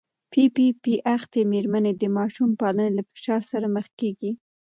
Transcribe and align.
پي 0.31 0.43
پي 0.55 0.67
پي 0.83 0.93
اخته 1.15 1.39
مېرمنې 1.51 1.93
د 1.95 2.03
ماشوم 2.17 2.49
پالنې 2.61 2.91
له 2.97 3.03
فشار 3.11 3.41
سره 3.51 3.67
مخ 3.75 3.87
کېږي. 3.99 4.31